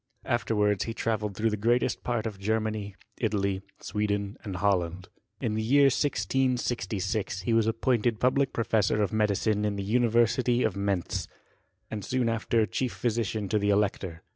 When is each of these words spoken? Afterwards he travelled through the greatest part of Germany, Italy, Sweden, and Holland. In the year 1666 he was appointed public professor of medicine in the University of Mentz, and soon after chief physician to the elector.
Afterwards 0.25 0.85
he 0.85 0.95
travelled 0.95 1.37
through 1.37 1.51
the 1.51 1.57
greatest 1.57 2.03
part 2.03 2.25
of 2.25 2.39
Germany, 2.39 2.95
Italy, 3.19 3.61
Sweden, 3.81 4.35
and 4.43 4.55
Holland. 4.55 5.09
In 5.39 5.53
the 5.53 5.61
year 5.61 5.91
1666 5.93 7.41
he 7.41 7.53
was 7.53 7.67
appointed 7.67 8.19
public 8.19 8.51
professor 8.51 9.03
of 9.03 9.13
medicine 9.13 9.63
in 9.63 9.75
the 9.75 9.83
University 9.83 10.63
of 10.63 10.75
Mentz, 10.75 11.27
and 11.91 12.03
soon 12.03 12.29
after 12.29 12.65
chief 12.65 12.93
physician 12.93 13.47
to 13.49 13.59
the 13.59 13.69
elector. 13.69 14.23